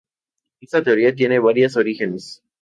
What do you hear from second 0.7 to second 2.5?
teoría tiene varias orígenes.